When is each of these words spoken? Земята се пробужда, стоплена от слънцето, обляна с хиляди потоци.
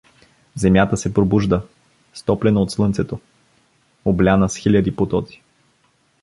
Земята 0.55 0.97
се 0.97 1.13
пробужда, 1.13 1.61
стоплена 2.13 2.61
от 2.61 2.71
слънцето, 2.71 3.19
обляна 4.05 4.49
с 4.49 4.55
хиляди 4.57 4.95
потоци. 4.95 5.41